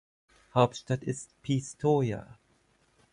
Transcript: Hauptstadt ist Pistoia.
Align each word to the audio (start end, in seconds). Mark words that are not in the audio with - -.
Hauptstadt 0.55 1.03
ist 1.03 1.39
Pistoia. 1.43 2.39